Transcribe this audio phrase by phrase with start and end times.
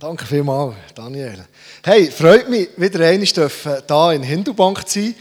[0.00, 1.44] Danke vielmals, Daniel.
[1.84, 5.14] Hey, freut mich, wieder einmal hier in Hindubank zu sein.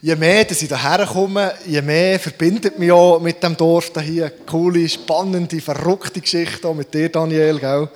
[0.00, 4.30] Je mehr dass ich hierher komme, je mehr verbindet mich auch mit dem Dorf hier.
[4.46, 7.90] Coole, spannende, verrückte Geschichte auch mit dir, Daniel, gell?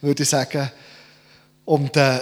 [0.00, 0.70] würde ich sagen.
[1.64, 2.20] Und äh,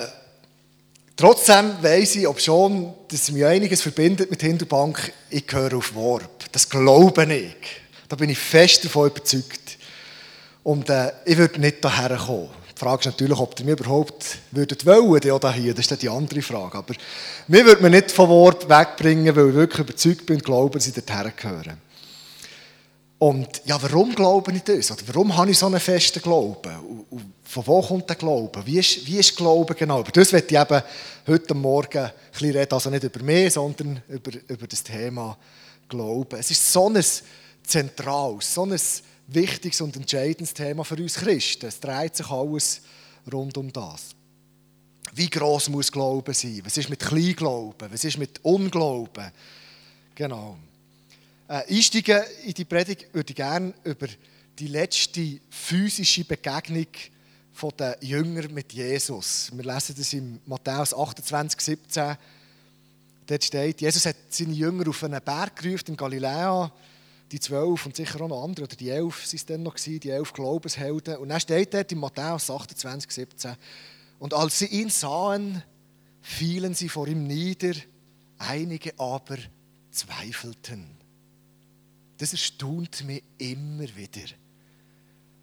[1.15, 6.51] trotzdem weiss ich, ob schon, dass mich einiges verbindet mit Hindubank, ich gehöre auf Warp.
[6.53, 7.55] Das glaube ich.
[8.09, 9.77] Da bin ich fest davon überzeugt.
[10.63, 12.62] Und äh, ich würde nicht hierher kommen.
[12.83, 15.73] Die Frage ist natürlich, ob ihr mich überhaupt würdet wollen, oder hier.
[15.73, 16.79] Das ist die andere Frage.
[16.79, 16.95] Aber
[17.47, 20.89] mir würde man nicht von Wort wegbringen, weil ich wirklich überzeugt bin und glaube, dass
[20.89, 21.77] ich dorthin gehöre.
[23.21, 24.91] Und ja, warum glaube ich das?
[24.91, 26.75] Oder warum habe ich so einen festen Glauben?
[27.09, 28.67] Und von wo kommt der Glaube?
[28.67, 30.01] Wie ist, wie ist Glaube genau?
[30.01, 30.83] Über das werde ich eben
[31.29, 32.75] heute Morgen ein bisschen reden.
[32.75, 35.39] Also nicht über mich, sondern über, über das Thema
[35.89, 36.37] Glauben.
[36.37, 37.01] Es ist so ein
[37.63, 38.77] zentrales, so ein
[39.35, 41.67] wichtiges und entscheidendes Thema für uns Christen.
[41.67, 42.83] Es dreht sich alles
[43.31, 44.15] rund um das.
[45.15, 46.63] Wie groß muss Glauben sein?
[46.65, 47.93] Was ist mit Kleinglauben?
[47.93, 49.31] Was ist mit Unglauben?
[50.15, 50.57] Genau.
[51.49, 54.07] Äh, einsteigen in die Predigt würde ich gerne über
[54.59, 56.87] die letzte physische Begegnung
[57.79, 59.51] der Jünger mit Jesus.
[59.53, 62.17] Wir lesen das in Matthäus 28, 17.
[63.27, 66.73] Dort steht, Jesus hat seine Jünger auf einen Berg gerufen in Galiläa
[67.33, 70.11] die zwölf und sicher auch noch andere, oder die elf waren es dann noch, die
[70.11, 71.17] elf Glaubenshelden.
[71.17, 73.57] Und dann steht dort in Matthäus 28, 17,
[74.19, 75.63] und als sie ihn sahen,
[76.21, 77.75] fielen sie vor ihm nieder,
[78.39, 79.39] einige aber
[79.91, 80.87] zweifelten.
[82.19, 84.29] Das erstaunt mich immer wieder.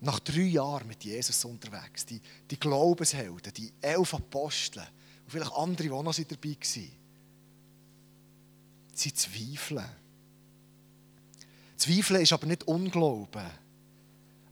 [0.01, 4.83] Nach drei Jahren mit Jesus unterwegs, die, die Glaubenshelden, die elf Apostel
[5.25, 6.91] und vielleicht andere, die noch dabei waren,
[8.93, 9.83] sie zweifeln.
[11.79, 13.49] Zweifeln ist aber nicht Unglauben.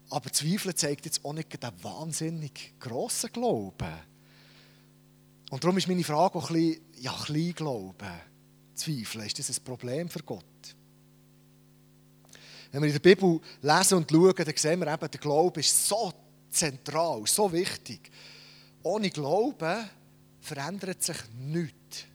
[0.10, 3.94] Aber Zweifeln zeigt jetzt auch nicht den wahnsinnig grossen Glauben.
[5.50, 8.14] Und darum ist meine Frage auch ein bisschen, ja, Kleinglauben.
[8.76, 10.46] Zweifeln, ist das ein Problem für Gott?
[12.72, 15.88] Wenn wir in der Bibel lesen und schauen, dann sehen wir eben, der Glaube ist
[15.88, 16.14] so
[16.50, 18.10] zentral, so wichtig.
[18.84, 19.90] Ohne Glauben
[20.40, 22.06] verändert sich nichts.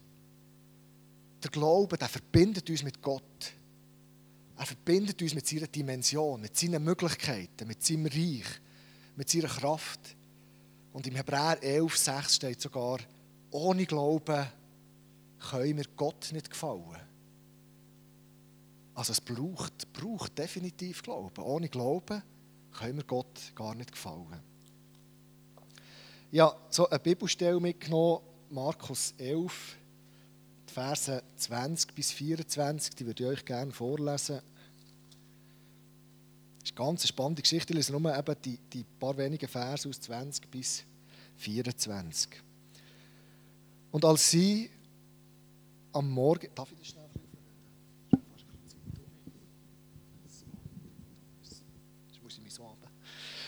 [1.42, 3.52] Der Glaube, der verbindet uns mit Gott.
[4.62, 8.46] Er verbindet uns mit seiner Dimension, mit seinen Möglichkeiten, mit seinem Reich,
[9.16, 10.14] mit seiner Kraft.
[10.92, 13.00] Und im Hebräer 11, 6 steht sogar,
[13.50, 14.46] ohne Glauben
[15.50, 17.00] können wir Gott nicht gefallen.
[18.94, 21.42] Also es braucht, braucht definitiv Glauben.
[21.42, 22.22] Ohne Glauben
[22.70, 24.40] können wir Gott gar nicht gefallen.
[26.30, 29.76] Ja, so eine Bibelstelle mitgenommen, Markus 11,
[30.68, 34.40] die Verse 20 bis 24, die würde ich euch gerne vorlesen.
[36.62, 37.72] Das ist eine ganz spannende Geschichte.
[37.72, 40.84] Ich lese nur eben die, die paar wenigen Verse aus 20 bis
[41.38, 42.28] 24.
[43.90, 44.70] Und als sie
[45.92, 46.48] am Morgen.
[46.54, 47.02] Darf ich das schnell?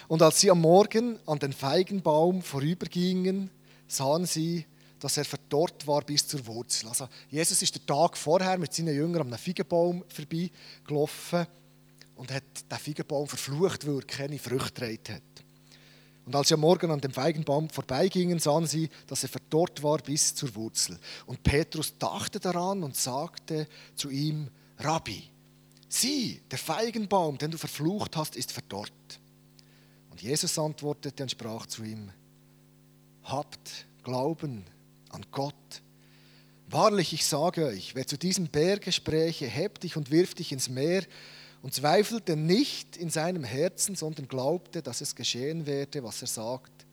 [0.06, 3.50] Und als sie am Morgen an den Feigenbaum vorübergingen,
[3.88, 4.66] sahen sie,
[5.00, 6.88] dass er verdorrt war bis zur Wurzel.
[6.88, 11.46] Also Jesus ist der Tag vorher mit seinen Jüngern am Feigenbaum vorbeigelaufen
[12.16, 15.44] und hat den Feigenbaum verflucht, weil er keine Früchte getragen hat.
[16.26, 19.98] Und als sie am Morgen an dem Feigenbaum vorbeigingen, sahen sie, dass er verdorrt war
[19.98, 20.98] bis zur Wurzel.
[21.26, 24.48] Und Petrus dachte daran und sagte zu ihm,
[24.78, 25.22] Rabbi,
[25.88, 28.92] sieh, der Feigenbaum, den du verflucht hast, ist verdorrt.
[30.10, 32.10] Und Jesus antwortete und sprach zu ihm,
[33.24, 34.64] habt Glauben
[35.10, 35.82] an Gott.
[36.68, 40.68] Wahrlich, ich sage euch, wer zu diesem Berge spräche, heb dich und wirf dich ins
[40.68, 41.04] Meer,
[41.64, 46.84] und zweifelte nicht in seinem Herzen, sondern glaubte, dass es geschehen werde, was er sagt,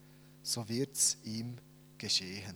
[0.43, 1.57] so wird es ihm
[1.97, 2.55] geschehen.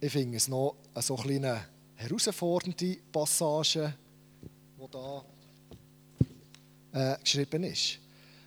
[0.00, 3.94] Ich finde es noch eine so kleine herausfordernde Passage,
[4.78, 5.24] die da
[6.92, 8.00] äh, geschrieben ist.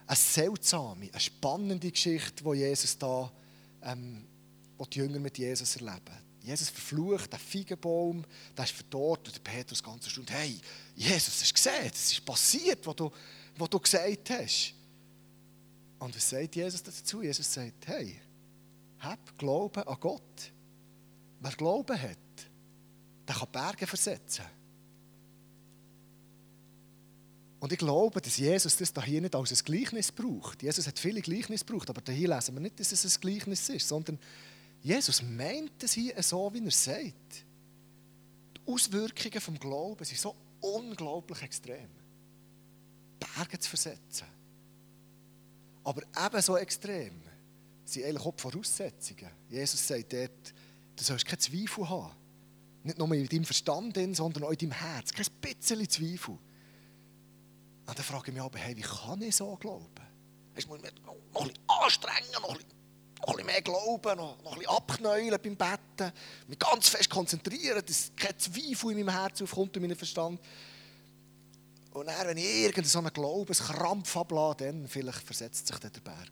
[0.05, 3.31] Eine seltsame, eine spannende Geschichte, die Jesus da,
[3.81, 4.23] ähm,
[4.77, 6.13] wo die Jünger mit Jesus erleben.
[6.43, 8.23] Jesus verflucht, der Feigenbaum,
[8.55, 9.27] der ist verdorrt.
[9.27, 10.59] Und der Petrus ganz erstaunt, hey,
[10.95, 13.11] Jesus, hast du gesehen, das ist passiert, was du,
[13.57, 14.73] was du gesagt hast.
[15.99, 17.21] Und was sagt Jesus dazu?
[17.21, 18.19] Jesus sagt, hey,
[18.99, 20.51] hab Glauben an Gott.
[21.39, 22.17] Wer Glauben hat,
[23.27, 24.45] der kann Berge versetzen.
[27.61, 30.61] Und ich glaube, dass Jesus das hier nicht als ein Gleichnis braucht.
[30.61, 33.87] Jesus hat viele Gleichnisse gebraucht, aber hier lesen wir nicht, dass es ein Gleichnis ist,
[33.87, 34.19] sondern
[34.83, 37.45] Jesus meint es hier so, wie er sagt.
[38.57, 41.89] Die Auswirkungen vom Glauben sind so unglaublich extrem.
[43.17, 44.27] Berge zu versetzen.
[45.85, 47.21] Aber ebenso extrem
[47.85, 49.29] sind eigentlich auch die Voraussetzungen.
[49.49, 50.53] Jesus sagt dort,
[50.95, 52.15] du sollst keinen Zweifel haben.
[52.83, 55.13] Nicht nur in deinem Verstand, sondern auch in deinem Herz.
[55.13, 56.37] Kein bisschen Zweifel.
[57.85, 59.87] Und dann frage ich mich aber, hey, wie kann ich so glauben?
[60.55, 62.82] Ich muss mich noch ein bisschen anstrengen, noch ein bisschen,
[63.27, 66.11] noch ein bisschen mehr glauben, noch, noch ein bisschen abknäulen beim Betten,
[66.47, 70.39] mich ganz fest konzentrieren, dass kein Zweifel in meinem Herz aufkommt, in meinem Verstand.
[71.91, 76.31] Und dann, wenn ich irgendeinen Glaubenskrampf ablade, dann vielleicht versetzt sich dann der Berg.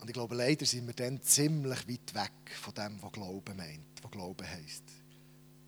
[0.00, 4.02] Und ich glaube, leider sind wir dann ziemlich weit weg von dem, was Glauben meint,
[4.02, 4.84] was Glauben heisst.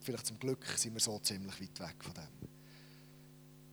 [0.01, 2.62] Vielleicht zum Glück sind wir so ziemlich weit weg von dem.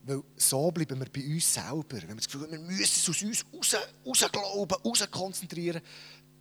[0.09, 2.01] Weil so bleiben wir bei uns selber.
[2.01, 5.81] Wenn wir das Gefühl haben, wir müssen es aus uns raus, raus glauben, raus konzentrieren,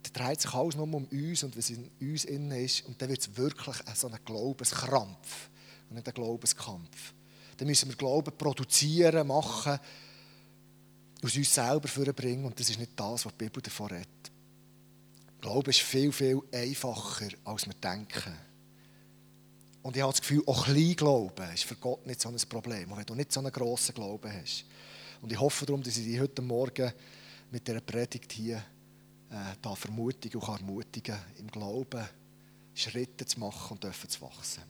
[0.02, 2.86] dann dreht sich alles nur um uns und was in uns innen ist.
[2.86, 5.50] Und dann wird es wirklich so ein Glaubenskrampf
[5.90, 7.12] und nicht ein Glaubenskampf.
[7.58, 9.78] Dann müssen wir Glauben produzieren, machen,
[11.22, 14.32] aus uns selber vorbringen und das ist nicht das, was die Bibel davon redet.
[15.42, 18.47] Glaube ist viel, viel einfacher, als wir denken.
[19.88, 22.94] Und ich habe das Gefühl, auch klein Glauben ist für Gott nicht so ein Problem,
[22.94, 24.66] wenn du nicht so einen grossen Glauben hast.
[25.22, 26.92] Und ich hoffe darum, dass ich dich heute Morgen
[27.50, 28.58] mit dieser Predigt hier
[29.30, 32.06] äh, da vermutigen und ermutigen im Glauben
[32.74, 34.62] Schritte zu machen und dürfen zu wachsen.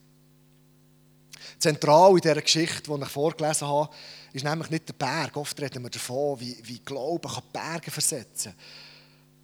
[1.58, 3.92] Zentral in dieser Geschichte, die ich vorgelesen habe,
[4.32, 5.36] ist nämlich nicht der Berg.
[5.36, 8.87] Oft reden wir davon, wie, wie Glauben kann Berge versetzen kann.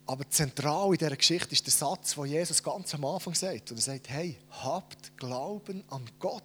[0.07, 3.71] Aber zentral in dieser Geschichte ist der Satz, den Jesus ganz am Anfang sagt.
[3.71, 6.43] Und er sagt, hey, habt Glauben an Gott.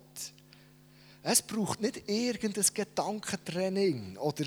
[1.21, 4.45] Es braucht nicht irgendein Gedankentraining oder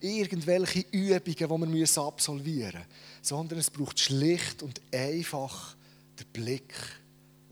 [0.00, 5.76] irgendwelche Übungen, die wir absolvieren müssen, sondern es braucht schlicht und einfach
[6.18, 6.72] den Blick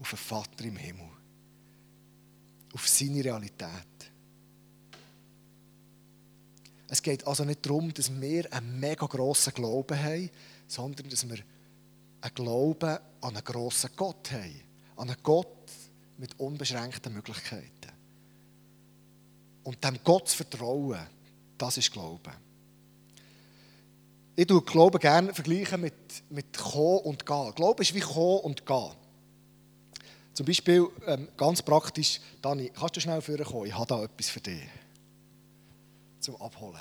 [0.01, 1.09] auf den Vater im Himmel.
[2.73, 3.69] Auf seine Realität.
[6.89, 10.31] Es geht also nicht darum, dass wir einen mega grossen Glauben haben,
[10.73, 11.39] sondern dass wir
[12.23, 14.63] einen Glauben an einen grossen Gott haben.
[14.97, 15.71] An einen Gott
[16.17, 17.93] mit unbeschränkten Möglichkeiten.
[19.65, 21.07] Und dem Gott zu vertrauen,
[21.59, 22.33] das ist Glauben.
[24.35, 25.95] Ich vergleiche Glauben gerne vergleichen mit,
[26.31, 27.55] mit Kommen und Gehen.
[27.55, 28.93] Glauben ist wie Kommen und Gehen.
[30.33, 33.67] Zum Beispiel, ähm, ganz praktisch, Dani, kannst du schnell vorkommen?
[33.67, 34.63] Ich habe da etwas für dich.
[36.21, 36.81] Zum Abholen.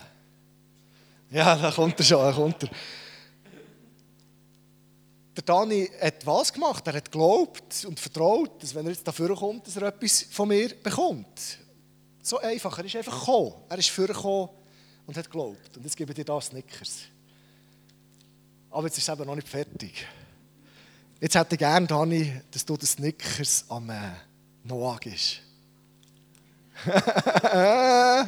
[1.29, 2.69] Ja, da kommt er schon, da kommt er
[5.35, 6.85] der Dani hat was gemacht?
[6.87, 10.49] Er hat geglaubt und vertraut, dass wenn er jetzt dafür kommt, dass er etwas von
[10.49, 11.59] mir bekommt.
[12.21, 12.77] So einfach.
[12.77, 13.53] Er ist einfach gekommen.
[13.69, 14.49] Er ist vorgekommen
[15.07, 15.77] und hat geglaubt.
[15.77, 16.99] Und jetzt gebe ich dir das Snickers.
[18.69, 20.05] Aber jetzt ist es eben noch nicht fertig.
[21.19, 24.11] Jetzt hätte ich gerne, Dani, dass du das Snickers am äh,
[24.63, 25.41] Noah gibst.
[27.53, 28.21] äh.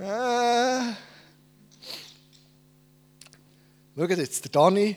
[0.00, 0.92] äh.
[3.94, 4.96] Schaut jetzt, der Dani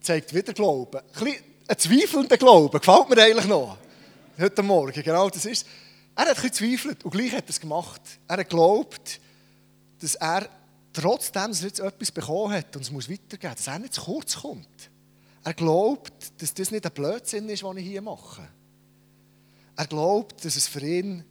[0.00, 1.00] zeigt wieder Glauben.
[1.14, 1.34] Ein,
[1.66, 3.78] ein zweifelnder Glauben, gefällt mir eigentlich noch.
[4.38, 5.66] Heute Morgen, genau das ist
[6.14, 8.02] Er hat ein bisschen zweifelt und gleich hat er es gemacht.
[8.26, 9.18] Er hat geglaubt,
[10.00, 10.46] dass er
[10.92, 14.02] trotzdem, dass er jetzt etwas bekommen hat und es muss weitergehen, dass er nicht zu
[14.02, 14.90] kurz kommt.
[15.42, 18.46] Er glaubt, dass das nicht ein Blödsinn ist, was ich hier mache.
[19.74, 21.24] Er glaubt, dass es für ihn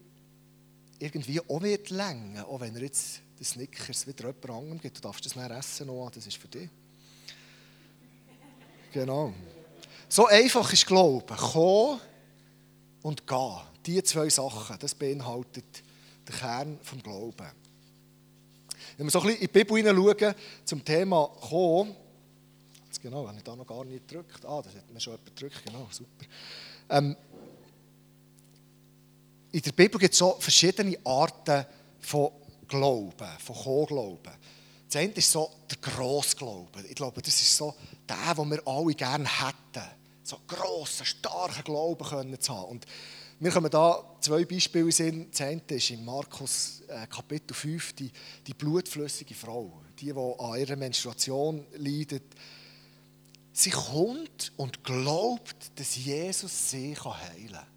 [0.97, 4.97] irgendwie auch wird länger, auch wenn er jetzt das Snickers wieder jemand anderem gibt.
[4.97, 6.71] Du darfst das nicht essen, Noah, das ist für dich.
[8.93, 9.33] Genau.
[10.09, 11.35] So einfach ist Glauben.
[11.35, 11.99] Kommen
[13.03, 13.57] und gehen.
[13.85, 15.83] Diese zwei Sachen, das beinhaltet
[16.27, 17.51] den Kern des Glauben.
[18.97, 21.95] Wenn wir so ein bisschen in die Bibel hineinschauen, zum Thema Kommen,
[23.01, 24.43] genau, habe ich da noch gar nicht gedrückt.
[24.45, 26.25] Ah, das hat mir schon jemand gedrückt, genau, super.
[26.89, 27.15] Ähm,
[29.51, 31.65] in der Bibel gibt es so verschiedene Arten
[31.99, 32.31] von
[32.67, 34.33] Glauben, von Kommen-Glauben.
[34.87, 36.81] Das eine ist so der Grossglaube.
[36.87, 37.75] Ich glaube, das ist so
[38.07, 39.85] der, den wir alle gerne hätten.
[40.23, 42.71] So grossen, starken Glauben können zu haben.
[42.71, 42.85] Und
[43.39, 45.27] wir kommen da zwei Beispiele sehen.
[45.29, 48.11] Das eine ist in Markus äh, Kapitel 5 die,
[48.45, 52.23] die blutflüssige Frau, die, die an ihrer Menstruation leidet.
[53.51, 57.67] Sie kommt und glaubt, dass Jesus sie heilen kann.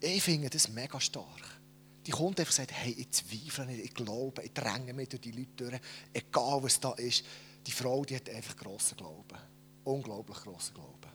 [0.00, 1.61] Ich finde das mega stark
[2.06, 5.32] die kommt einfach sagt, hey, ich zweifle nicht, ich glaube, ich dränge mich durch die
[5.32, 5.80] Leute durch,
[6.12, 7.24] egal was da ist.
[7.66, 9.38] Die Frau, die hat einfach grossen Glauben.
[9.84, 11.12] Unglaublich grossen Glauben.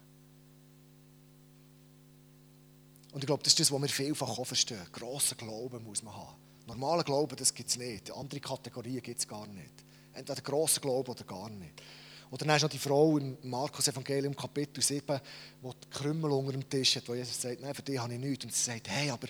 [3.12, 4.86] Und ich glaube, das ist das, was wir vielfach auch verstehen.
[4.92, 6.36] Grossen Glauben muss man haben.
[6.68, 8.12] Normalen Glauben, das gibt es nicht.
[8.12, 9.74] Andere Kategorien gibt es gar nicht.
[10.14, 11.82] Entweder grossen Glauben oder gar nicht.
[12.30, 15.20] Oder dann ist noch die Frau im Markus Evangelium Kapitel 7,
[15.62, 18.20] wo die Krümmel unter dem Tisch hat, wo Jesus sagt, nein, für die habe ich
[18.20, 18.44] nichts.
[18.44, 19.28] Und sie sagt, hey, aber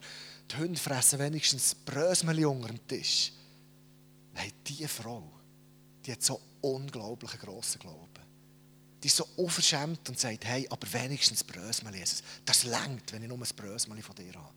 [0.49, 3.33] die Hunde fressen wenigstens Brösmeli unter dem Tisch.
[4.33, 5.31] Nein, diese Frau,
[6.05, 8.07] die hat so unglaublichen grossen Glauben.
[9.03, 12.23] Die ist so unverschämt und sagt, hey, aber wenigstens Brösmeli, Jesus.
[12.45, 14.53] Das längt, wenn ich nur ein Brösmeli von dir habe.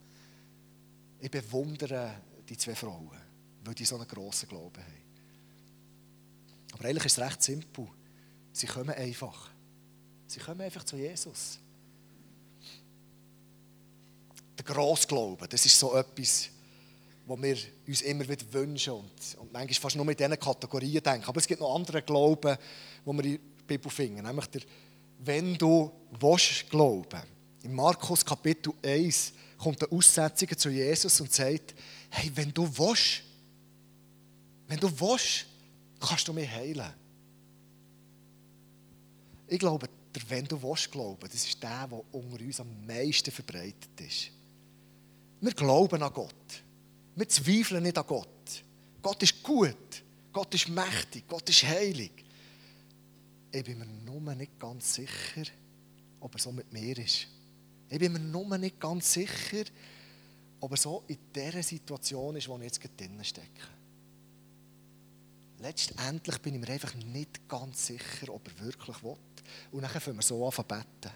[1.20, 3.11] Ich bewundere die zwei Frauen,
[3.64, 5.00] weil die so einen grossen Glauben haben.
[6.73, 7.88] Aber eigentlich ist es recht simpel.
[8.52, 9.50] Sie kommen einfach.
[10.26, 11.59] Sie kommen einfach zu Jesus.
[14.60, 16.50] Der Grossglauben, das ist so etwas,
[17.24, 21.26] was wir uns immer wieder wünschen und, und manchmal fast nur mit diesen Kategorien denken.
[21.26, 22.58] Aber es gibt noch andere Glauben,
[23.06, 24.22] die wir in der Bibel finden.
[24.22, 24.60] Nämlich der,
[25.20, 25.90] wenn du
[26.20, 27.22] willst glauben.
[27.62, 31.74] In Markus Kapitel 1 kommt eine Aussetzung zu Jesus und sagt,
[32.10, 33.22] hey, wenn du willst,
[34.68, 35.46] wenn du willst,
[35.98, 36.92] kannst du mich heilen.
[39.48, 43.30] Ich glaube, der «Wenn du willst glauben», das ist der, der unter uns am meisten
[43.30, 44.32] verbreitet ist.
[45.40, 46.62] Wir glauben an Gott.
[47.16, 48.64] Wir zweifeln nicht an Gott.
[49.02, 50.02] Gott ist gut.
[50.32, 51.25] Gott ist mächtig.
[51.26, 52.25] Gott ist heilig.
[53.52, 55.50] Ich bin mir nur nicht ganz sicher,
[56.20, 57.26] ob er so mit mir ist.
[57.88, 59.64] Ich bin mir nur nicht ganz sicher,
[60.61, 63.49] ob er so in dieser Situation ist, wo ich jetzt drinnen stecke.
[65.59, 69.16] Letztendlich bin ich mir einfach nicht ganz sicher, ob er wirklich will.
[69.73, 71.12] Und dann fangen wir so an zu beten.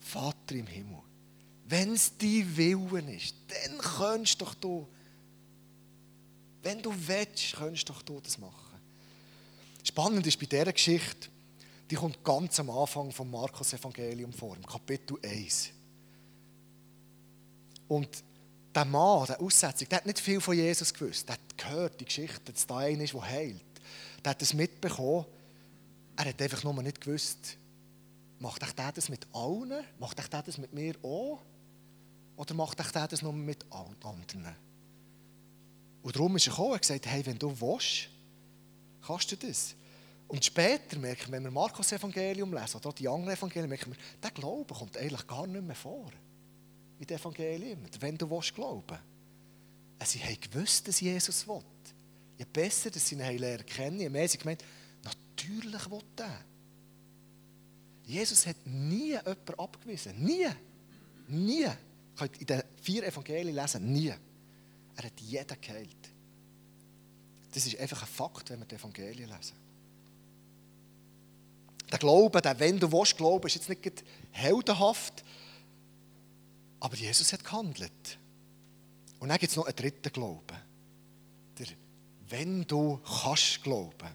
[0.00, 1.00] Vater im Himmel,
[1.66, 4.86] wenn es dein Willen ist, dann kannst doch du,
[6.62, 8.80] wenn du willst, kannst doch du das machen.
[9.82, 11.28] Spannend ist bei dieser Geschichte,
[11.90, 15.70] die kommt ganz am Anfang vom Markus Evangelium vor, im Kapitel 1.
[17.88, 18.08] Und
[18.74, 21.28] der Mann, der Aussetzung, der hat nicht viel von Jesus gewusst.
[21.28, 23.62] Der hat gehört, die Geschichte, dass da einer ist, der heilt.
[24.24, 25.26] Der hat das mitbekommen.
[26.16, 27.56] Er hat einfach nur nicht gewusst,
[28.38, 29.84] macht ich der das mit allen?
[29.98, 31.40] Macht ich der das mit mir auch?
[32.36, 34.54] Oder macht der das nur mit anderen?
[36.02, 38.08] Und darum ist er gekommen und gesagt, hey, wenn du willst,
[39.06, 39.74] kannst du das.
[40.28, 43.98] Und später merken wir, wenn wir Markus Evangelium lesen oder die anderen Evangelien, merken wir,
[44.22, 46.10] der Glaube kommt eigentlich gar nicht mehr vor.
[46.98, 47.78] In den Evangelien.
[48.00, 48.98] Wenn du willst glauben.
[50.04, 51.62] Sie haben gewusst, dass Jesus will.
[52.36, 54.64] Je besser dass sie ihn lernen kennen, je mehr sie gemeint,
[55.02, 56.40] natürlich will er.
[58.04, 60.22] Jesus hat nie jemanden abgewiesen.
[60.22, 60.48] Nie.
[61.28, 61.70] Nie.
[62.16, 64.12] Könnt in den vier Evangelien lesen, nie.
[64.96, 66.10] Er hat jeden geheilt.
[67.52, 69.56] Das ist einfach ein Fakt, wenn wir die Evangelien lesen.
[71.90, 75.24] Der Glaube, der wenn du willst glauben, ist jetzt nicht heldenhaft,
[76.80, 78.18] aber Jesus hat gehandelt.
[79.20, 80.56] Und dann gibt es noch einen dritten Glauben.
[81.58, 81.66] Der
[82.28, 84.08] wenn du kannst glauben.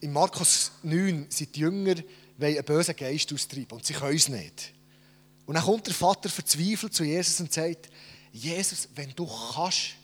[0.00, 1.96] In Markus 9 sind die Jünger
[2.40, 4.74] einen bösen Geist austreiben und sie können es nicht.
[5.48, 7.88] Und dann kommt der Vater verzweifelt zu Jesus und sagt,
[8.32, 9.94] Jesus, wenn du kannst,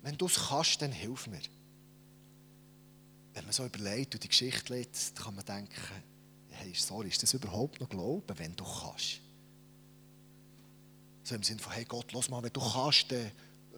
[0.00, 1.42] wenn du es kannst, dann hilf mir.
[3.34, 5.74] Wenn man so überlegt und die Geschichte liest, kann man denken,
[6.52, 9.20] hey, sorry, ist das überhaupt noch Glauben, wenn du kannst?
[11.24, 13.30] So im Sinne von, hey Gott, los mal, wenn du kannst, dann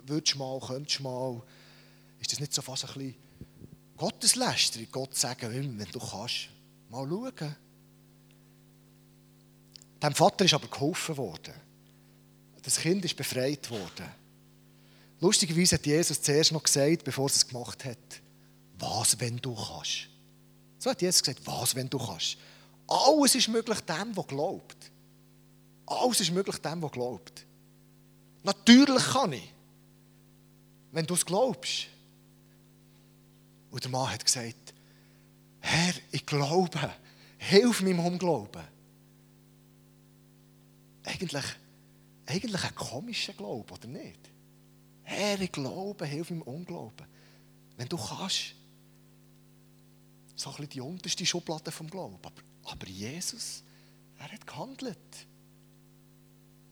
[0.05, 1.43] würdest du mal, könntest du mal.
[2.21, 3.17] Ist das nicht so fast ein bisschen
[3.97, 6.51] Gotteslästerung, Gott sagen, wenn du kannst,
[6.89, 7.57] mal schauen.
[10.03, 11.55] Dem Vater ist aber geholfen worden.
[12.63, 14.11] Das Kind ist befreit worden.
[15.21, 18.21] Lustigerweise hat Jesus zuerst noch gesagt, bevor er es gemacht hat,
[18.79, 20.09] was, wenn du kannst.
[20.79, 22.37] So hat Jesus gesagt, was, wenn du kannst.
[22.87, 24.77] Alles ist möglich dem, der glaubt.
[25.87, 27.47] Alles ist möglich dem, der glaubt.
[28.43, 29.53] Natürlich kann ich.
[30.93, 31.87] Wenn du es glaubst.
[33.71, 34.75] Und der Mann hat gesagt,
[35.61, 36.79] Herr, ich glaube,
[37.39, 38.63] hilf meinem Unglauben.
[41.07, 41.45] Eigentlich,
[42.27, 44.19] eigentlich ein komischer Glaube, oder nicht?
[45.05, 47.07] Herr, ich glaube, hilf meinem Unglauben.
[47.77, 48.55] Wenn du kannst.
[50.35, 52.17] So ein bisschen die unterste Schublade vom Glauben.
[52.17, 52.33] Aber,
[52.65, 53.63] aber Jesus,
[54.19, 54.99] er hat gehandelt.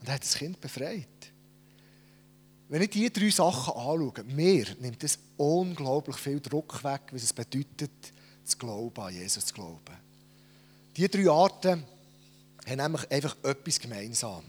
[0.01, 1.33] Und er hat das Kind befreit.
[2.69, 7.33] Wenn ich diese drei Sachen anschaue, mir nimmt es unglaublich viel Druck weg, was es
[7.33, 8.13] bedeutet,
[8.43, 9.97] zu glauben, an Jesus zu glauben.
[10.97, 11.85] Diese drei Arten
[12.67, 14.45] haben nämlich einfach etwas gemeinsam.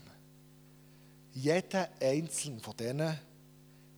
[1.34, 3.20] Jeder einzelne von denen,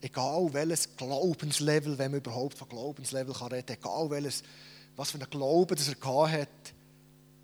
[0.02, 4.44] egal welches Glaubenslevel, wenn man überhaupt von Glaubenslevel kann reden egal welches,
[4.96, 6.74] was für einen Glauben das er hat,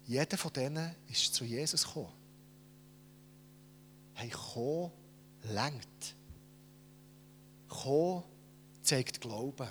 [0.05, 2.11] jeder von denen ist zu Jesus gekommen.
[4.15, 4.91] Hey, kommen,
[5.43, 6.15] lenkt.
[7.67, 8.23] Kommen
[8.81, 9.67] zeigt Glauben.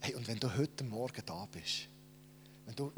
[0.00, 1.88] Hey, und wenn du heute Morgen da bist,
[2.66, 2.92] wenn du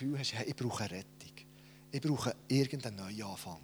[0.00, 1.46] Gefühl hast, hey, ich brauche eine Rettung,
[1.92, 3.60] ich brauche irgendeinen Neuanfang,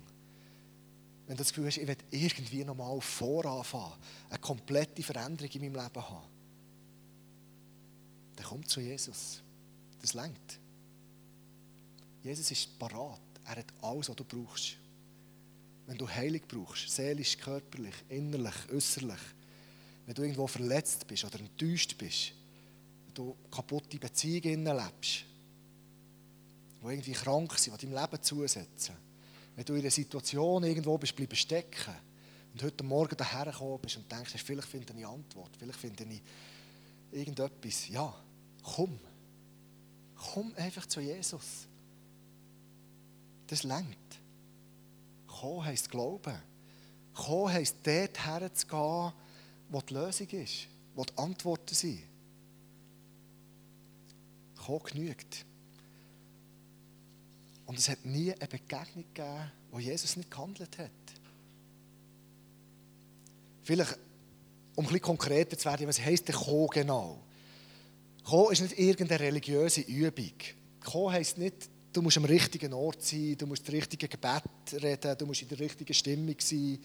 [1.27, 5.83] wenn du das Gefühl hast, ich will irgendwie nochmal voranfangen, eine komplette Veränderung in meinem
[5.83, 6.29] Leben haben,
[8.37, 9.41] dann komm zu Jesus.
[10.01, 10.61] Das lenkt.
[12.23, 13.21] Jesus ist parat.
[13.45, 14.77] Er hat alles, was du brauchst.
[15.87, 19.21] Wenn du Heilung brauchst, seelisch, körperlich, innerlich, äußerlich,
[20.05, 22.33] wenn du irgendwo verletzt bist oder enttäuscht bist,
[23.07, 25.25] wenn du kaputte Beziehungen lebst,
[26.87, 28.95] die irgendwie krank sind, die deinem Leben zusetzen,
[29.55, 31.95] wenn du in einer Situation irgendwo bist, bleiben stecken
[32.53, 36.05] und heute Morgen daher gekommen bist und denkst, vielleicht finde ich eine Antwort, vielleicht finde
[36.05, 36.23] ich
[37.11, 38.15] irgendetwas, ja,
[38.63, 38.99] komm.
[40.15, 41.69] Komm einfach zu Jesus.
[43.47, 44.19] Das lenkt.
[45.27, 46.35] Kommen heisst Glauben.
[47.15, 49.13] Kommen heisst dort herzugehen,
[49.69, 52.03] wo die Lösung ist, wo die Antworten sind.
[54.57, 55.45] Kommen genügt.
[57.67, 60.91] Und es hat nie eine Begegnung gegeben, wo Jesus nicht gehandelt hat.
[63.63, 63.99] Vielleicht,
[64.77, 67.21] um ein bisschen konkreter zu werden, was heisst der Kommen genau?
[68.23, 70.33] Kommen ist nicht irgendeine religiöse Übung.
[70.85, 74.43] Kommen heisst nicht, du musst am richtigen Ort sein, du musst das richtige Gebet
[74.81, 76.79] reden, du musst in der richtigen Stimmung sein,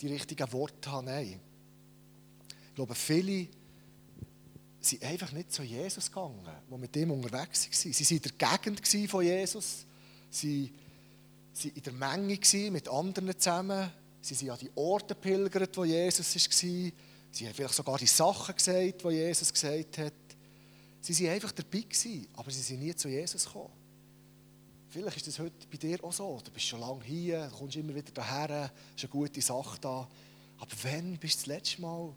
[0.00, 1.06] die richtigen Worte haben.
[1.06, 1.38] Nein.
[2.68, 3.48] Ich glaube, viele
[4.86, 6.40] sind einfach nicht zu Jesus gegangen,
[6.70, 7.92] die mit ihm unterwegs waren.
[7.92, 9.86] Sie waren in der Gegend von Jesus,
[10.30, 10.72] sie
[11.54, 13.90] waren in der Menge mit anderen zusammen,
[14.20, 16.92] sie sind an die Orte pilgert, wo Jesus war.
[17.32, 20.12] Sie haben vielleicht sogar die Sachen gesagt, die Jesus gesagt hat.
[21.00, 21.84] Sie waren einfach dabei,
[22.34, 23.72] aber sie sind nie zu Jesus gekommen.
[24.88, 26.40] Vielleicht ist das heute bei dir auch so.
[26.42, 30.08] Du bist schon lange hier, du kommst immer wieder daher, ist eine gute Sache da.
[30.58, 32.14] Aber wann bist du das letzte Mal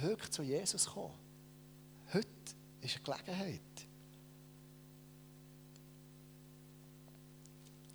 [0.00, 1.29] wirklich zu Jesus gekommen?
[2.12, 2.28] Heute
[2.80, 3.60] ist eine Gelegenheit.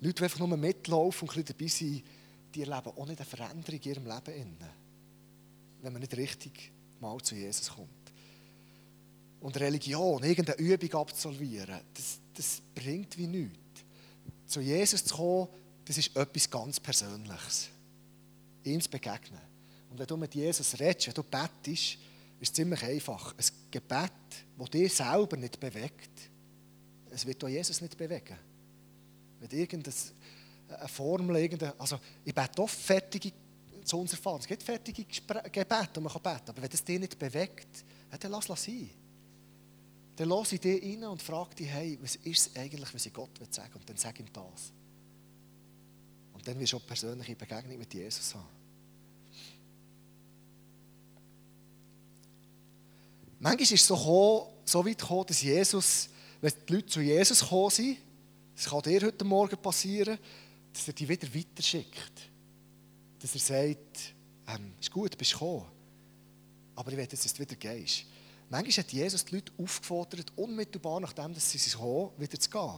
[0.00, 2.02] Leute, die einfach nur mitlaufen und ein dabei sind,
[2.54, 4.56] die erleben auch nicht eine Veränderung in ihrem Leben.
[5.82, 7.88] Wenn man nicht richtig mal zu Jesus kommt.
[9.40, 13.84] Und Religion, irgendeine Übung absolvieren, das, das bringt wie nichts.
[14.46, 15.48] Zu Jesus zu kommen,
[15.84, 17.68] das ist etwas ganz Persönliches.
[18.64, 19.40] Ihm zu begegnen.
[19.90, 21.98] Und wenn du mit Jesus redest, wenn du bettest,
[22.40, 23.34] ist es ziemlich einfach.
[23.36, 24.12] Ein Gebet,
[24.58, 26.30] das dich selber nicht bewegt,
[27.10, 28.36] es wird auch Jesus nicht bewegen.
[29.40, 33.32] Wenn irgendeine Formel, irgendeine, also ich bete oft fertige
[33.84, 34.40] zu uns erfahren.
[34.40, 36.40] Es gibt fertige Gebete, die man beten kann.
[36.48, 37.84] Aber wenn das dich nicht bewegt,
[38.18, 38.90] dann lass es sein
[40.16, 43.12] dann lasse ich dich rein und frage dich, hey, was ist es eigentlich, was ich
[43.12, 43.80] Gott sagen will?
[43.80, 44.72] Und dann sag ihm das.
[46.32, 48.55] Und dann wirst du auch persönliche Begegnung mit Jesus haben.
[53.38, 56.08] Manchmal ist es so, gekommen, so weit gekommen, dass Jesus,
[56.40, 57.98] wenn die Leute zu Jesus gekommen sind,
[58.54, 60.18] das kann dir heute Morgen passieren,
[60.72, 62.30] dass er die wieder weiterschickt.
[63.18, 64.14] Dass er sagt,
[64.48, 65.66] ähm, ist gut, du bist gekommen,
[66.74, 68.04] aber ich will, dass du wieder gehst.
[68.48, 72.74] Manchmal hat Jesus die Leute aufgefordert, unmittelbar nachdem dass sie kommen, wieder zu gehen.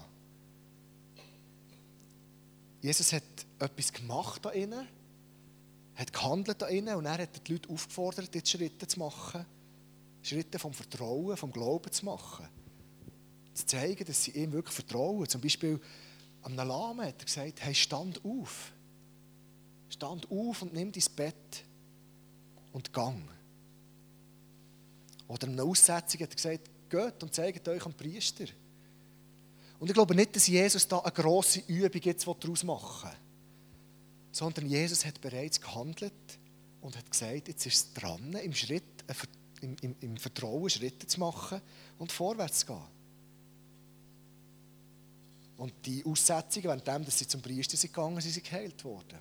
[2.80, 3.22] Jesus hat
[3.58, 4.86] etwas gemacht da innen,
[5.94, 9.44] hat gehandelt da innen und er hat die Leute aufgefordert, jetzt Schritte zu machen.
[10.22, 12.48] Schritte vom Vertrauen, vom Glauben zu machen.
[13.54, 15.28] Zu zeigen, dass sie ihm wirklich vertrauen.
[15.28, 15.80] Zum Beispiel
[16.42, 18.72] am Lama hat er gesagt, hey, stand auf.
[19.88, 21.64] Stand auf und nimm dein Bett
[22.72, 23.28] und gang.
[25.26, 28.46] Oder in einer Aussetzung hat er gesagt, geht und zeigt euch am Priester.
[29.78, 33.16] Und ich glaube nicht, dass Jesus da eine grosse Übung jetzt daraus machen will,
[34.32, 36.12] sondern Jesus hat bereits gehandelt
[36.80, 39.04] und hat gesagt, jetzt ist es dran, im, Schritt,
[39.60, 41.60] im, im, im Vertrauen Schritte zu machen
[41.98, 42.98] und vorwärts zu gehen.
[45.56, 49.18] Und die Aussetzungen, währenddem sie zum Priester sind gegangen sind, sind geheilt worden.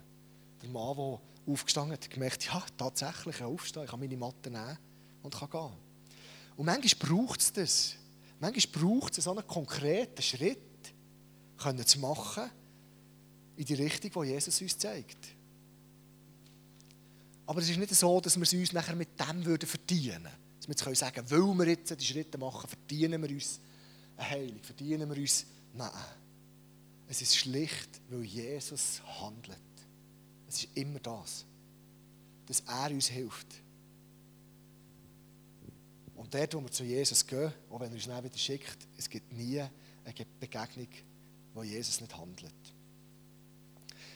[0.61, 4.17] Der Mann, der aufgestanden hat, hat gemerkt, ja, tatsächlich, ich kann aufstehen, ich kann meine
[4.17, 4.77] Matte nehmen
[5.23, 5.71] und kann gehen.
[6.55, 7.95] Und manchmal braucht es das.
[8.39, 10.59] Manchmal braucht es so einen konkreten Schritt,
[11.57, 12.49] können zu machen,
[13.55, 15.17] in die Richtung, die Jesus uns zeigt.
[17.47, 20.31] Aber es ist nicht so, dass wir es uns nachher mit dem würden verdienen würden.
[20.57, 23.61] Dass wir jetzt können sagen weil wir jetzt die Schritte machen, verdienen wir uns
[24.17, 25.45] eine Heilung, verdienen wir uns...
[25.73, 25.89] Nein.
[27.07, 29.57] Es ist schlicht, weil Jesus handelt.
[30.49, 31.45] Es ist immer das.
[32.45, 33.47] Dass er uns hilft.
[36.15, 39.09] Und dort, wo wir zu Jesus gehen, auch wenn er uns dann wieder schickt, es
[39.09, 40.89] gibt nie eine Begegnung,
[41.53, 42.53] wo Jesus nicht handelt.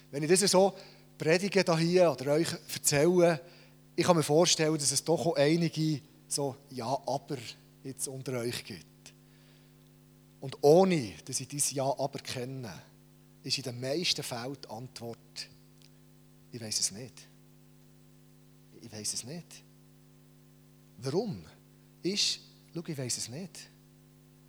[0.09, 0.75] Wenn ich das so
[1.21, 3.39] predige hier oder euch erzähle,
[3.95, 7.37] ich kann mir vorstellen, dass es doch auch einige so Ja, aber
[7.83, 9.13] jetzt unter euch gibt.
[10.39, 12.73] Und ohne, dass ich dieses Ja aber kenne,
[13.43, 15.47] ist in den meisten Fällen die Antwort,
[16.51, 17.13] ich weiß es nicht.
[18.81, 19.63] Ich weiß es nicht.
[20.97, 21.45] Warum?
[22.01, 22.39] Ist,
[22.73, 23.69] schau, ich weiß es nicht.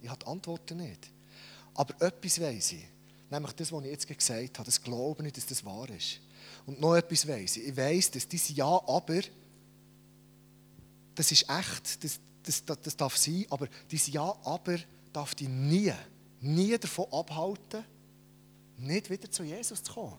[0.01, 1.11] Ich habe die Antworten nicht.
[1.75, 2.85] Aber etwas weiß ich.
[3.31, 6.21] Nämlich das, was ich jetzt gesagt habe, das glaube ich, dass das wahr ist.
[6.67, 7.69] Und noch etwas weiß ich.
[7.69, 9.21] Ich weiß, dass dieses Ja, aber,
[11.15, 14.79] das ist echt, das, das, das, das darf sein, aber dieses Ja, aber
[15.13, 15.93] darf dich nie,
[16.41, 17.85] nie davon abhalten,
[18.79, 20.19] nicht wieder zu Jesus zu kommen.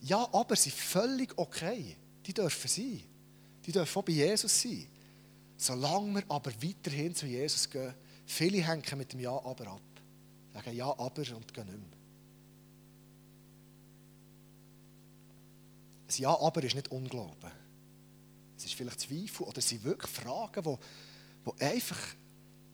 [0.00, 1.96] Ja, aber sind völlig okay.
[2.26, 3.02] Die dürfen sein.
[3.64, 4.86] Die dürfen auch bei Jesus sein.
[5.56, 9.82] Solange wir aber weiterhin zu Jesus gehen, viele hängen mit dem Ja, aber ab.
[10.54, 11.99] Sagen Ja, aber und gehen nicht mehr.
[16.10, 17.50] Ein Ja, aber ist nicht Unglauben.
[18.56, 20.76] Es ist vielleicht Zweifel oder es sind wirklich Fragen, die,
[21.46, 21.98] die einfach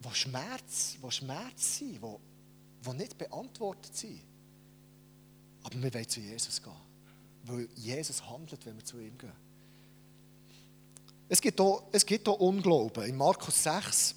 [0.01, 2.21] wo Schmerz, wo Schmerz sind, wo,
[2.83, 4.23] wo nicht beantwortet sind.
[5.63, 6.73] Aber wir wollen zu Jesus gehen.
[7.45, 9.33] Weil Jesus handelt, wenn wir zu ihm gehen.
[11.29, 13.05] Es gibt auch, es gibt auch Unglauben.
[13.05, 14.15] In Markus 6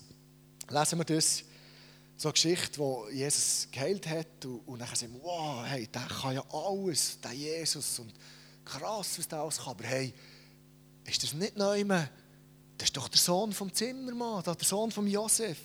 [0.69, 1.43] lesen wir das,
[2.17, 6.01] so eine Geschichte, wo Jesus geheilt hat und, und dann sagen wir, wow, hey, der
[6.01, 8.13] kann ja alles, der Jesus und
[8.69, 9.69] krass, was der alles kann.
[9.69, 10.13] Aber hey,
[11.05, 11.83] ist das nicht neu?
[11.83, 15.57] Das ist doch der Sohn vom Zimmermann, der Sohn von Josef.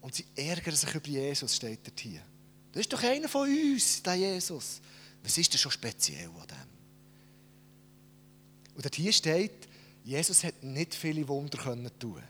[0.00, 2.22] Und sie ärgern sich über Jesus, steht dort hier.
[2.72, 4.80] Das ist doch einer von uns, der Jesus.
[5.22, 6.74] Was ist denn schon speziell an dem?
[8.74, 9.68] Und dort hier steht,
[10.04, 12.22] Jesus hat nicht viele Wunder können tun.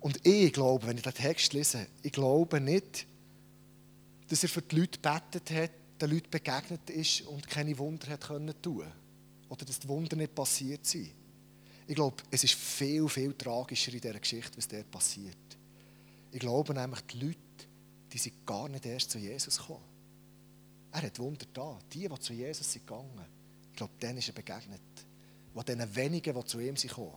[0.00, 3.06] Und ich glaube, wenn ich den Text lese, ich glaube nicht,
[4.28, 5.70] dass er für die Leute betet hat,
[6.04, 8.86] den Leuten begegnet ist und keine Wunder hat können tun.
[9.48, 11.10] Oder dass die Wunder nicht passiert sind.
[11.86, 15.36] Ich glaube, es ist viel, viel tragischer in dieser Geschichte, was dort passiert.
[16.30, 17.38] Ich glaube nämlich, die Leute,
[18.12, 19.84] die sind gar nicht erst zu Jesus gekommen.
[20.92, 21.78] Er hat Wunder da.
[21.92, 23.26] Die, die zu Jesus sind gegangen,
[23.70, 24.80] ich glaube, denen ist er begegnet.
[25.52, 27.16] Und den wenigen, die zu ihm sind gekommen,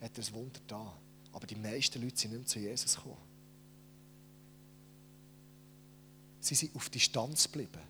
[0.00, 0.96] hat er ein Wunder da.
[1.32, 3.29] Aber die meisten Leute sind nicht mehr zu Jesus gekommen.
[6.40, 7.82] Sie sind auf Distanz geblieben.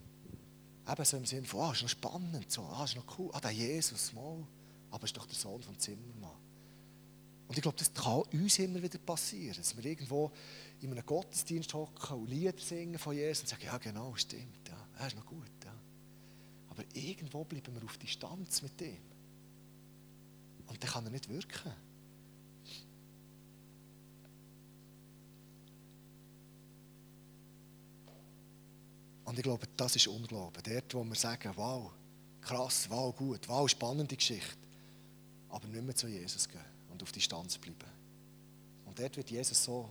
[0.91, 3.41] Eben so im Sinne von, ah, ist noch spannend, so, ah, ist noch cool, ah,
[3.41, 4.47] der Jesus, mal.
[4.91, 6.37] Aber ist doch der Sohn vom Zimmermann.
[7.47, 10.31] Und ich glaube, das kann uns immer wieder passieren, dass wir irgendwo
[10.81, 14.89] in einem Gottesdienst hocken und Lieder singen von Jesus und sagen, ja genau, stimmt, ja,
[14.99, 15.51] er ist noch gut.
[15.65, 15.75] Ja.
[16.69, 19.03] Aber irgendwo bleiben wir auf Distanz mit dem.
[20.69, 21.73] Und dann kann er nicht wirken.
[29.31, 30.61] Und ich glaube, das ist Unglauben.
[30.61, 31.93] Dort, wo wir sagen, wow,
[32.41, 34.59] krass, wow, gut, wow, spannende Geschichte.
[35.51, 37.79] Aber nicht mehr zu Jesus gehen und auf Distanz bleiben.
[38.87, 39.89] Und dort wird Jesus so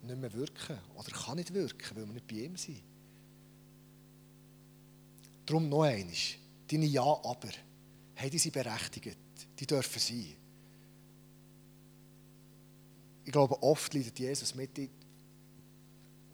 [0.00, 2.80] nicht mehr wirken oder kann nicht wirken, weil wir nicht bei ihm sind.
[5.44, 6.36] Darum noch eines.
[6.66, 7.50] Deine Ja, aber.
[8.14, 9.18] Hey, die sind berechtigt.
[9.58, 10.34] Die dürfen sein.
[13.26, 14.70] Ich glaube, oft leidet Jesus mit.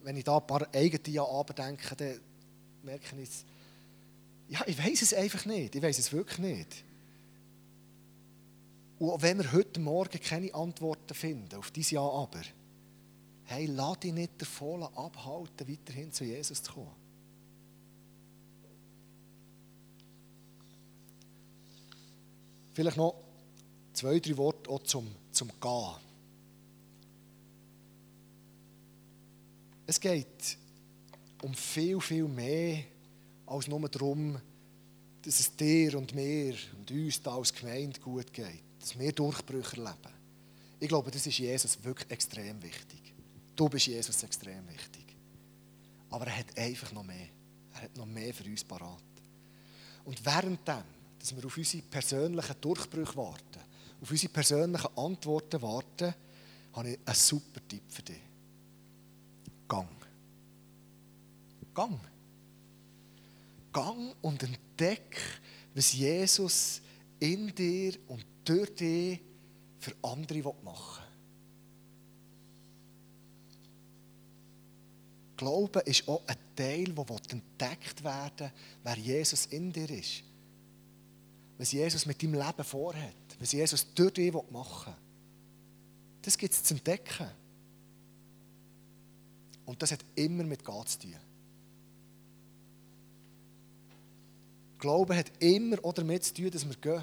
[0.04, 2.20] Wenn ich da ein paar eigene Ja, aber denke, dann
[2.84, 3.44] merke ich,
[4.48, 5.74] ja, ich weiß es einfach nicht.
[5.74, 6.84] Ich weiß es wirklich nicht.
[8.98, 12.42] Und wenn wir heute Morgen keine Antworten finden auf dieses Ja, aber,
[13.44, 16.94] hey, lass dich nicht davon abhalten, weiterhin zu Jesus zu kommen.
[22.72, 23.14] Vielleicht noch
[23.92, 25.94] zwei, drei Worte auch zum, zum Gehen.
[29.86, 30.58] Es geht
[31.44, 32.84] um viel, viel mehr
[33.46, 34.40] als nur darum,
[35.22, 38.62] dass es dir und mir und uns da als Gemeinde gut geht.
[38.80, 40.14] Dass wir Durchbrüche erleben.
[40.80, 43.12] Ich glaube, das ist Jesus wirklich extrem wichtig.
[43.54, 45.16] Du bist Jesus extrem wichtig.
[46.10, 47.28] Aber er hat einfach noch mehr.
[47.74, 49.02] Er hat noch mehr für uns parat.
[50.04, 50.84] Und währenddem
[51.18, 53.60] dass wir auf unsere persönlichen Durchbrüche warten,
[54.02, 56.14] auf unsere persönlichen Antworten warten,
[56.74, 58.20] habe ich einen super Tipp für dich.
[59.66, 60.03] Gang.
[61.74, 61.98] Gang.
[63.72, 65.18] Gang und entdeck,
[65.74, 66.80] was Jesus
[67.18, 69.20] in dir und durch dich
[69.78, 71.10] für andere machen will.
[75.36, 78.52] Glauben ist auch ein Teil, der entdeckt werden will,
[78.84, 80.22] wer Jesus in dir ist
[81.58, 85.02] was Jesus mit deinem Leben vorhat, was Jesus durch dich machen will.
[86.22, 87.28] Das gibt es zu entdecken.
[89.66, 91.14] Und das hat immer mit Gott zu tun.
[94.84, 97.02] Glauben hat immer auch damit zu tun, dass wir gehen.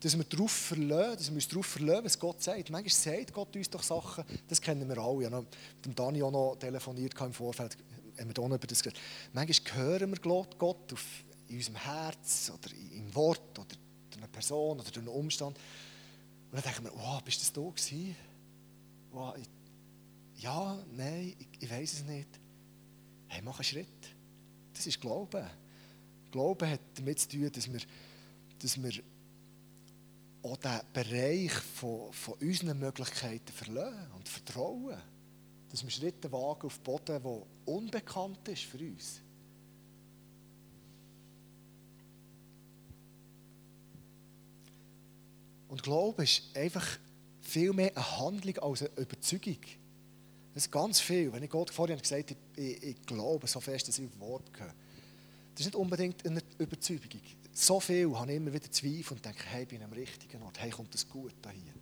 [0.00, 2.68] dass wir darauf verlassen, dass wir uns darauf verlassen, was Gott sagt.
[2.68, 5.24] Manchmal sagt Gott uns doch Sachen, das kennen wir alle.
[5.24, 5.46] Ich habe
[5.86, 7.78] mit Dani auch noch telefoniert im Vorfeld,
[8.18, 9.00] haben wir da noch über das geredet.
[9.32, 10.18] Manchmal hören wir
[10.58, 11.06] Gott auf,
[11.48, 13.76] in unserem Herz oder im Wort oder
[14.10, 15.56] durch eine Person oder durch einen Umstand.
[15.56, 18.14] Und dann denken wir, wow, bist das da gewesen?
[19.10, 22.28] Wow, ich, ja, nein, ich, ich weiß es nicht.
[23.28, 23.86] Hey, mach einen Schritt.
[24.74, 25.46] Das ist Glauben.
[26.30, 27.80] Glauben hat damit zu tun, dass wir,
[28.58, 29.02] dass wir
[30.42, 34.96] auch den Bereich von, von unseren Möglichkeiten verlassen und vertrauen.
[35.68, 39.20] Dass wir Schritte wagen auf Boden, der unbekannt ist für uns.
[45.68, 46.98] Und Glaube ist einfach
[47.40, 49.60] viel mehr eine Handlung als eine Überzeugung.
[50.52, 51.32] Das ist ganz viel.
[51.32, 54.74] Wenn ich Gott vorhin gesagt habe, ich, ich, glaube so fest, dass ich Wort gehöre.
[55.54, 57.20] Das ist nicht unbedingt eine Überzeugung.
[57.52, 60.60] So viel habe immer wieder Zweifel und denke, hey, ich bin am richtigen Ort.
[60.60, 61.74] Hey, kommt das gut hier?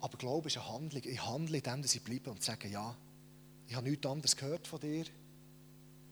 [0.00, 1.02] Aber Glaube ist eine Handlung.
[1.04, 2.96] Ich handle in dem, dass ich bleibe und sage, ja,
[3.66, 5.04] ich habe nichts anderes gehört von dir.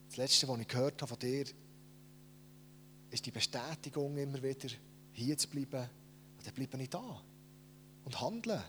[0.09, 1.45] Das Letzte, was ich gehört habe von dir,
[3.11, 4.69] ist die Bestätigung immer wieder,
[5.13, 5.89] hier zu bleiben.
[6.37, 7.23] Und dann bleibe ich da
[8.05, 8.63] und handle.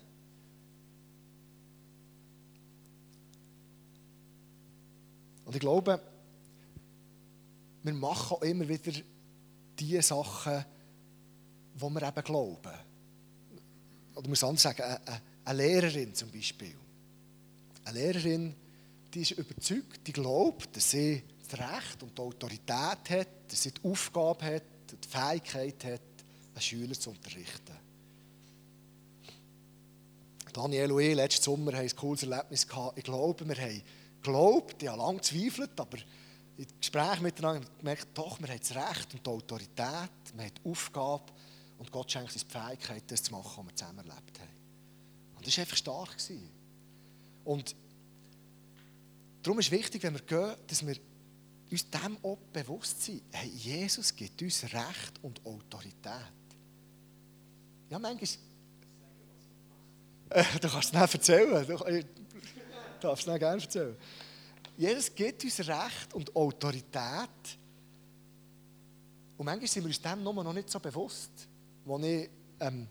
[5.45, 6.01] Und ich glaube,
[7.83, 8.91] wir machen auch immer wieder
[9.79, 10.65] die Sachen,
[11.75, 12.73] wo wir eben glauben.
[14.15, 16.75] Oder muss anders sagen, eine, eine Lehrerin zum Beispiel.
[17.85, 18.55] Eine Lehrerin,
[19.13, 23.71] die ist überzeugt, die glaubt, dass sie das Recht und die Autorität hat, dass sie
[23.71, 26.01] die Aufgabe hat, die Fähigkeit hat,
[26.53, 27.77] einen Schüler zu unterrichten.
[30.53, 32.67] Daniel und ich, letzten Sommer, hatten ein cooles Erlebnis.
[32.67, 32.97] Gehabt.
[32.97, 33.81] Ich glaube, wir haben
[34.21, 35.97] geglaubt, ich habe lange gezweifelt, aber
[36.59, 39.77] im Gespräch miteinander gemerkt, doch, wir haben das Recht und die Autorität,
[40.33, 41.23] wir haben die Aufgabe
[41.77, 44.49] und Gott schenkt uns die Fähigkeit, das zu machen, was wir zusammen erlebt haben.
[45.37, 46.17] Und das war einfach stark.
[47.45, 47.75] Und
[49.41, 50.97] darum ist wichtig, wenn wir gehen, dass wir
[51.71, 53.21] uns dem auch bewusst sind.
[53.31, 56.33] Hey, Jesus gibt uns Recht und Autorität.
[57.89, 58.29] Ja, manchmal...
[60.61, 61.65] Du kannst es nicht erzählen.
[61.65, 62.03] Du
[62.99, 63.97] darfst es nicht gerne erzählen.
[64.79, 67.57] Jesus gibt uns Recht und Autorität.
[69.37, 71.31] Und manchmal sind wir uns dem noch nicht so bewusst.
[71.85, 72.29] Als ich
[72.61, 72.87] ähm,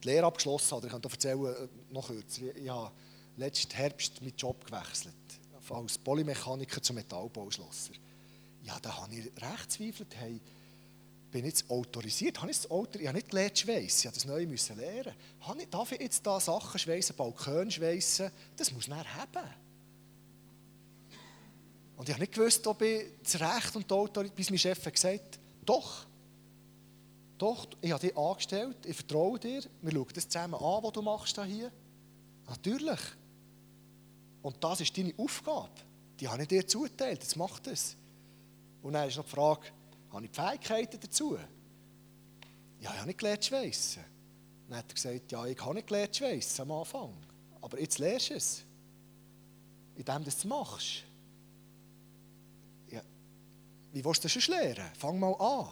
[0.00, 2.92] die Lehre abgeschlossen habe, ich kann erzählen, äh, noch kürzer, ich habe
[3.36, 5.14] letzten Herbst meinen Job gewechselt.
[5.70, 7.94] Als Polymechaniker zum Metallbauschlosser.
[8.62, 10.14] Ja, da habe ich recht zweifelt.
[10.14, 10.40] Hey,
[11.32, 12.40] bin ich jetzt autorisiert?
[12.40, 15.14] Habe ich, das Autor ich habe nicht gelernt schweissen, ich musste das neu müssen lernen.
[15.40, 18.30] Habe ich, darf ich jetzt da Sachen schweissen, Balkon schweissen?
[18.56, 19.69] Das muss nachher haben.
[22.00, 24.82] Und ich habe nicht gewusst, ob ich das Recht und die Autorität, bis mein Chef
[24.90, 26.06] gesagt hat, doch,
[27.36, 31.02] doch, ich habe dich angestellt, ich vertraue dir, wir schauen das zusammen an, was du
[31.02, 31.70] machst hier.
[32.48, 33.00] Natürlich.
[34.40, 35.68] Und das ist deine Aufgabe.
[36.18, 37.98] Die habe ich dir zuteilt, jetzt mach das.
[38.80, 39.66] Und dann ist noch die Frage,
[40.10, 41.36] habe ich die Fähigkeiten dazu?
[42.80, 44.02] Ja, ich habe nicht gelernt zu schweissen.
[44.70, 47.14] Dann hat er gesagt, ja, ich habe nicht gelernt zu schweissen am Anfang.
[47.60, 48.64] Aber jetzt lernst du es.
[49.96, 51.09] Indem du es machst.
[53.92, 54.90] Wie willst du das schon lernen?
[54.98, 55.68] Fang mal an.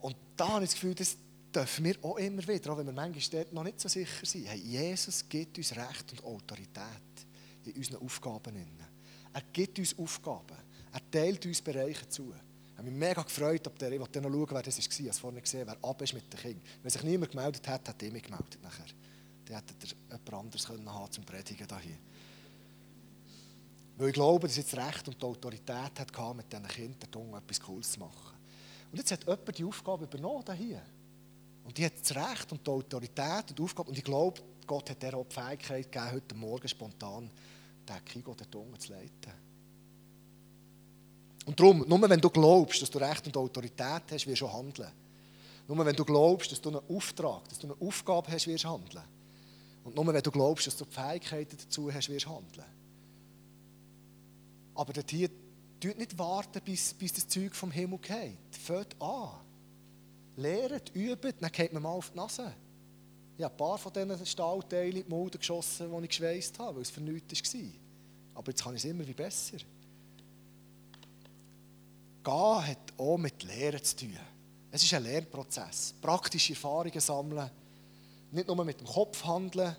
[0.00, 1.16] Und da habe ich das Gefühl, das
[1.54, 4.46] dürfen wir auch immer wieder, auch wenn wir manchmal dort noch nicht so sicher sind.
[4.46, 6.82] Hey, Jesus gibt uns Recht und Autorität
[7.64, 8.56] in unseren Aufgaben.
[9.32, 10.56] Er gibt uns Aufgaben.
[10.92, 12.32] Er teilt uns Bereiche zu.
[12.32, 14.84] Ich habe mich mega gefreut, ob der, ich wollte noch schauen, wer das war.
[14.84, 16.62] Ich habe vorhin gesehen, wer ab ist mit den Kindern.
[16.82, 18.86] Wenn sich niemand gemeldet hat, hat er mich gemeldet nachher.
[19.44, 21.98] Dann hätte er jemand anderes können haben zum Predigen hier.
[23.98, 27.92] Weil ich glaube, dass jetzt Recht und die Autorität hatte, mit diesen Kindern etwas Cooles
[27.92, 28.36] zu machen.
[28.92, 30.80] Und jetzt hat jemand die Aufgabe übernommen hier.
[31.64, 33.90] Und die hat das Recht und die Autorität und die Aufgabe.
[33.90, 37.30] Und ich glaube, Gott hat dir auch die Fähigkeit gegeben, heute Morgen spontan
[37.88, 39.32] den Kigo dort unten zu leiten.
[41.44, 44.92] Und darum, nur wenn du glaubst, dass du Recht und Autorität hast, wirst du handeln.
[45.66, 48.68] Nur wenn du glaubst, dass du einen Auftrag, dass du eine Aufgabe hast, wirst du
[48.68, 49.04] handeln.
[49.82, 52.64] Und nur wenn du glaubst, dass du die Fähigkeiten dazu hast, wirst du handeln.
[54.78, 55.28] Aber dort hier,
[55.82, 58.38] nicht warten, bis, bis das Zeug vom Himmel geht.
[58.52, 59.30] Fängt an.
[60.36, 62.54] Lehrt, übt, dann geht man mal auf die Nase.
[63.36, 66.76] Ich habe ein paar von diesen Stahlteilen in die Mulde geschossen, die ich geschweißt habe,
[66.76, 67.60] weil es für nichts war.
[68.36, 69.56] Aber jetzt kann ich es immer wie besser.
[72.22, 74.16] Gehen hat auch mit Lehren zu tun.
[74.70, 75.92] Es ist ein Lernprozess.
[76.00, 77.50] Praktische Erfahrungen sammeln.
[78.30, 79.74] Nicht nur mit dem Kopf handeln.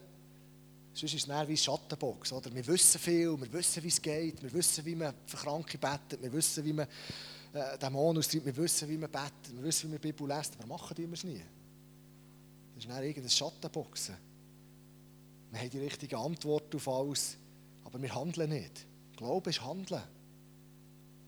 [0.99, 2.33] Sonst ist es wie eine Schattenbox.
[2.33, 2.53] Oder?
[2.53, 6.21] Wir wissen viel, wir wissen, wie es geht, wir wissen, wie man für Kranke betet,
[6.21, 6.87] wir wissen, wie man
[7.53, 10.55] äh, Dämonen austreibt, wir wissen, wie man betet, wir wissen, wie man die Bibel liest,
[10.57, 11.41] aber machen wir es nie.
[12.75, 14.17] Das ist dann irgendein Schattenboxen.
[15.51, 17.37] Wir haben die richtige Antwort auf alles,
[17.85, 18.85] aber wir handeln nicht.
[19.15, 20.03] Glaube ist Handeln.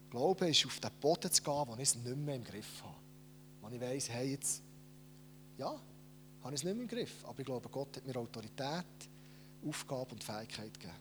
[0.10, 2.98] Glaube ist, auf den Boden zu gehen, wo ich es nicht mehr im Griff habe.
[3.62, 4.64] Wo ich weiss, hey, jetzt,
[5.58, 5.70] ja,
[6.44, 7.24] habe ich es nicht mehr im Griff.
[7.24, 9.11] Aber ich glaube, Gott hat mir Autorität,
[9.68, 10.96] Aufgabe und Fähigkeit gegeben.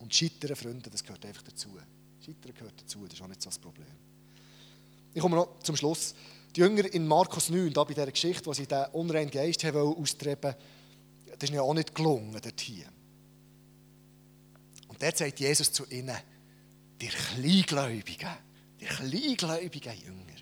[0.00, 1.68] Und Scheitern, Freunde, das gehört einfach dazu.
[2.24, 3.86] Scheitern gehört dazu, das ist auch nicht so das Problem.
[5.12, 6.14] Ich komme noch zum Schluss.
[6.54, 9.76] Die Jünger in Markus 9, da bei dieser Geschichte, wo sie den unreinen Geist haben
[9.76, 10.54] austreiben
[11.38, 12.86] das ist ja auch nicht gelungen dort hier.
[14.88, 16.16] Und dort sagt Jesus zu ihnen,
[17.00, 18.30] die Kleingläubigen,
[18.80, 20.34] die kleingläubigen Jünger.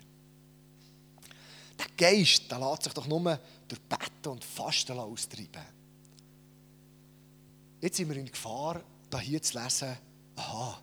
[1.77, 5.76] Der Geist, der lässt sich doch nur durch Betten und Fasten austreiben.
[7.79, 9.95] Jetzt sind wir in Gefahr, da hier zu lesen,
[10.35, 10.81] aha,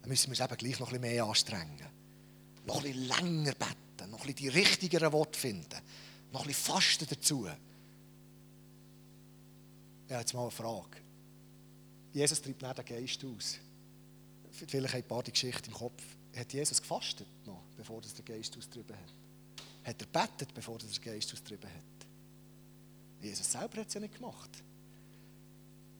[0.00, 1.88] dann müssen wir es eben gleich noch ein bisschen mehr anstrengen.
[2.66, 5.80] Noch ein bisschen länger beten, noch ein bisschen die richtigeren Worte finden,
[6.32, 7.48] noch ein bisschen Fasten dazu.
[7.48, 7.58] Habe
[10.20, 10.98] jetzt mal eine Frage.
[12.12, 13.58] Jesus treibt nicht den Geist aus.
[14.68, 16.02] Vielleicht ein paar die Geschichte im Kopf.
[16.36, 19.14] Hat Jesus gefastet noch, bevor er den Geist austrieben hat?
[19.84, 22.06] Hat er betet, bevor er den Geist austrieben hat?
[23.20, 24.50] Jesus selber hat es ja nicht gemacht.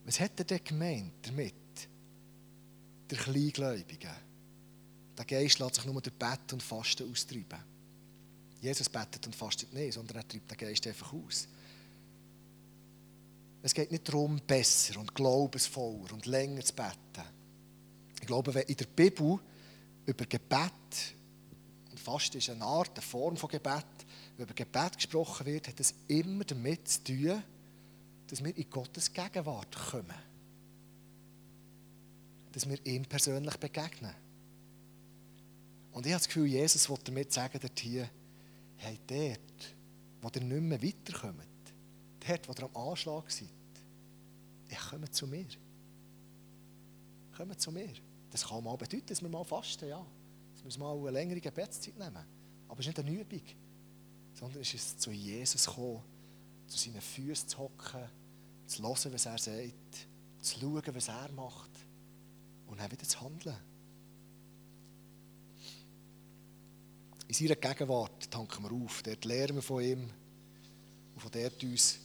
[0.04, 1.54] Was hat er denn gemeint damit?
[3.10, 4.10] Der Kleingläubige.
[5.16, 7.58] Der Geist lässt sich nur durch Bett und Fasten austreiben.
[8.60, 11.46] Jesus betet und fastet nicht, sondern er treibt den Geist einfach aus.
[13.62, 17.28] Es geht nicht darum, besser und glaubensvoller und länger zu beten.
[18.20, 19.38] Ich glaube, wenn in der Bibel
[20.06, 21.14] über Gebet,
[21.90, 23.84] und Fasten ist eine Art, eine Form von Gebet,
[24.36, 27.42] wenn über Gebet gesprochen wird, hat es immer damit zu tun,
[28.28, 30.14] dass wir in Gottes Gegenwart kommen.
[32.52, 34.14] Dass wir ihm persönlich begegnen.
[35.92, 38.08] Und ich habe das Gefühl, Jesus will damit sagen, dort hier,
[38.78, 39.74] hey, dort,
[40.20, 41.46] wo ihr nicht mehr weiterkommt,
[42.26, 43.48] dort, wo ihr am Anschlag seid,
[44.70, 45.46] ja, kommt zu mir.
[47.36, 47.92] Kommt zu mir.
[48.30, 50.04] Das kann mal bedeuten, dass wir mal fasten, ja.
[50.64, 52.24] Dass wir mal eine längere Gebetszeit nehmen.
[52.68, 53.42] Aber es ist nicht eine Übung,
[54.32, 56.02] sondern es ist zu Jesus kommen,
[56.66, 58.08] zu seinen Füßen zu hocken,
[58.66, 60.08] zu hören, was er sagt,
[60.40, 61.70] zu schauen, was er macht
[62.66, 63.56] und dann wieder zu handeln.
[67.26, 70.10] In seiner Gegenwart tanken wir auf, dort lernen wir von ihm
[71.14, 71.98] und von dort aus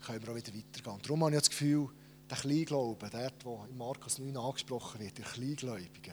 [0.00, 0.98] können wir auch wieder weitergehen.
[1.02, 1.88] Darum habe ich das Gefühl,
[2.28, 6.12] der Kleinglauben, der, der in Markus 9 angesprochen wird, der Kleingläubige.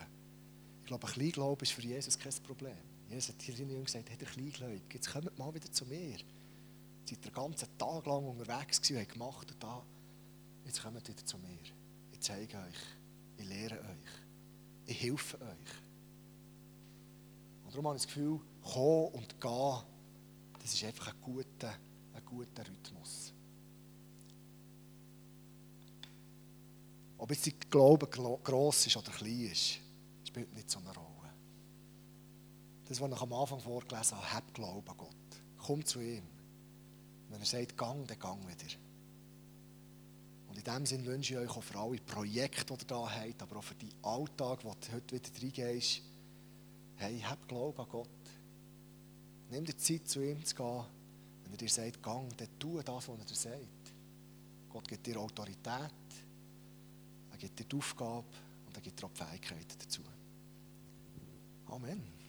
[0.81, 2.77] Ich glaube, ein Kleinglaube ist für Jesus kein Problem.
[3.09, 6.17] Jesus hat hier seinen Jüngern gesagt, hey, der Kleingläubige, jetzt kommt mal wieder zu mir.
[7.05, 9.83] Seid den ganzen Tag lang unterwegs gewesen, habt gemacht und da.
[10.65, 11.59] Jetzt kommt wieder zu mir.
[12.11, 12.75] Ich zeige euch,
[13.37, 14.11] ich lehre euch,
[14.85, 15.71] ich helfe euch.
[17.63, 19.83] Und darum habe ich das Gefühl, kommen und gehen,
[20.59, 21.73] das ist einfach ein guter,
[22.13, 23.33] ein guter Rhythmus.
[27.17, 29.79] Ob jetzt der Glaube gross ist oder klein ist,
[30.23, 31.33] spielt nicht so eine Rolle.
[32.87, 35.15] Das, was ich am Anfang vorgelesen habe, hab Glauben an Gott.
[35.57, 36.23] Komm zu ihm.
[37.31, 38.75] Wenn er sagt, gang, dann gang wieder.
[40.49, 43.41] Und in dem Sinne wünsche ich euch auch für alle Projekte, die ihr da habt,
[43.41, 46.01] aber auch für deinen Alltag, wo du heute wieder reingehst,
[46.97, 48.09] hey, hab Glauben an Gott.
[49.49, 50.85] Nimm dir Zeit, zu ihm zu gehen.
[51.43, 53.93] Wenn er dir sagt, gang, dann tu das, was er dir sagt.
[54.69, 55.91] Gott gibt dir Autorität
[57.41, 58.27] gibt dir die Aufgabe
[58.67, 60.01] und er gibt dir auch die Fähigkeiten dazu.
[61.67, 62.20] Amen.